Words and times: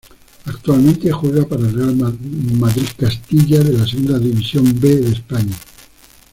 Actualmente 0.45 1.11
juega 1.11 1.45
para 1.47 1.61
el 1.61 1.73
Real 1.75 1.95
Madrid 2.55 2.87
Castilla 2.97 3.59
de 3.59 3.73
la 3.77 3.85
Segunda 3.85 4.17
División 4.17 4.65
B 4.81 4.95
de 4.95 5.11
España. 5.11 5.55